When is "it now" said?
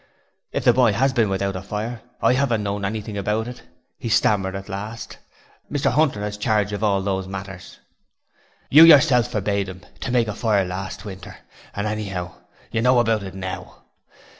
13.21-13.83